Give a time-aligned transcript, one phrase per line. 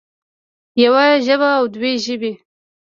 [0.83, 2.31] يوه ژبه او دوه ژبې